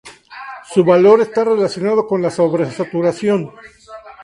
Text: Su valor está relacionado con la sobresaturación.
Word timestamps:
Su 0.73 0.83
valor 0.83 1.21
está 1.21 1.43
relacionado 1.43 2.07
con 2.07 2.23
la 2.23 2.31
sobresaturación. 2.31 3.51